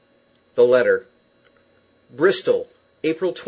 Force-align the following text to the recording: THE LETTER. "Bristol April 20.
THE 0.55 0.65
LETTER. 0.65 1.05
"Bristol 2.09 2.67
April 3.03 3.33
20. 3.33 3.39